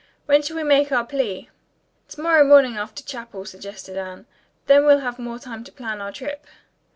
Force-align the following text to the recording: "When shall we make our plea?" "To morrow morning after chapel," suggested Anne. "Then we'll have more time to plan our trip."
"When 0.25 0.41
shall 0.41 0.55
we 0.55 0.63
make 0.63 0.91
our 0.91 1.05
plea?" 1.05 1.51
"To 2.09 2.21
morrow 2.21 2.43
morning 2.43 2.75
after 2.75 3.03
chapel," 3.03 3.45
suggested 3.45 3.97
Anne. 3.97 4.25
"Then 4.65 4.83
we'll 4.83 5.01
have 5.01 5.19
more 5.19 5.37
time 5.37 5.63
to 5.65 5.71
plan 5.71 6.01
our 6.01 6.11
trip." 6.11 6.47